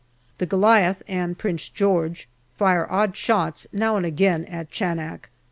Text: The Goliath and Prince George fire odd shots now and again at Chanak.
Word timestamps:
The 0.39 0.47
Goliath 0.47 1.03
and 1.07 1.37
Prince 1.37 1.69
George 1.69 2.27
fire 2.57 2.91
odd 2.91 3.15
shots 3.15 3.67
now 3.71 3.97
and 3.97 4.03
again 4.07 4.45
at 4.45 4.71
Chanak. 4.71 5.29